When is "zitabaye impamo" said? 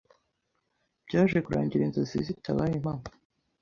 2.27-3.05